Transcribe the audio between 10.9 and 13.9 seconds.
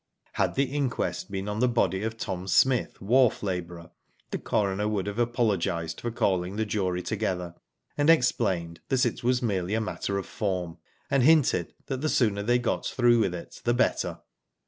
and hinted that the sooner they got through with it the